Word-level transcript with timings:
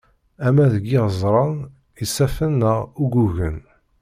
Ama 0.47 0.65
deg 0.73 0.83
yiɣeẓran, 0.91 1.57
isaffen 2.03 2.51
neɣ 2.61 2.77
uggugen. 3.01 3.57